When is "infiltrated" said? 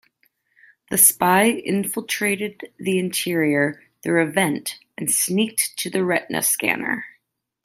1.45-2.73